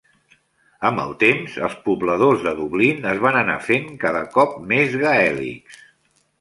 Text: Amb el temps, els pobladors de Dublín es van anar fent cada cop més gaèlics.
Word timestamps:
Amb 0.89 1.01
el 1.03 1.11
temps, 1.23 1.57
els 1.67 1.75
pobladors 1.83 2.41
de 2.47 2.55
Dublín 2.63 3.07
es 3.11 3.23
van 3.27 3.39
anar 3.43 3.61
fent 3.69 3.87
cada 4.07 4.27
cop 4.39 4.59
més 4.75 4.99
gaèlics. 5.07 5.81